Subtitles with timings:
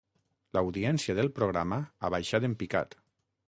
[0.57, 3.01] L'audiència del programa ha baixat en picat.